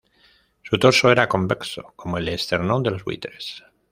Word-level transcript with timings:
Su 0.63 0.79
torso 0.79 1.11
era 1.11 1.29
convexo 1.29 1.93
como 1.95 2.17
el 2.17 2.27
esternón 2.29 2.81
de 2.81 2.89
los 2.89 3.03
buitres. 3.03 3.63